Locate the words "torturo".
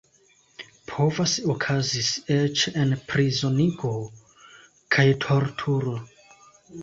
5.27-5.97